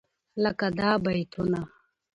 لکه 0.43 0.67
دا 0.79 0.91
بيتونه: 1.03 1.61